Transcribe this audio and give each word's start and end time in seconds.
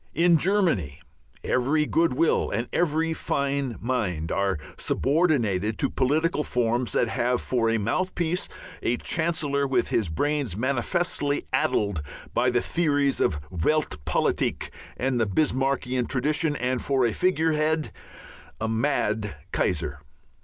In 0.15 0.39
Germany, 0.39 0.99
human 1.43 1.85
good 1.91 2.13
will 2.13 2.49
and 2.49 2.67
every 2.73 3.13
fine 3.13 3.75
mind 3.79 4.31
are 4.31 4.57
subordinated 4.75 5.77
to 5.77 5.91
political 5.91 6.43
forms 6.43 6.93
that 6.93 7.07
have 7.07 7.39
for 7.39 7.69
a 7.69 7.77
mouthpiece 7.77 8.49
a 8.81 8.97
Chancellor 8.97 9.67
with 9.67 9.89
his 9.89 10.09
brains 10.09 10.57
manifestly 10.57 11.45
addled 11.53 12.01
by 12.33 12.49
the 12.49 12.61
theories 12.63 13.21
of 13.21 13.39
Welt 13.51 14.03
Politik 14.03 14.71
and 14.97 15.19
the 15.19 15.27
Bismarckian 15.27 16.07
tradition, 16.09 16.55
and 16.55 16.81
for 16.81 17.05
a 17.05 17.13
figurehead 17.13 17.91
a 18.59 18.67
mad 18.67 19.35
Kaiser. 19.51 19.99